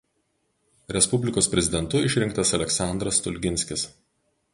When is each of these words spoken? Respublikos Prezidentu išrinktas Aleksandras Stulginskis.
Respublikos 0.95 1.49
Prezidentu 1.51 2.01
išrinktas 2.07 2.53
Aleksandras 2.59 3.21
Stulginskis. 3.21 3.85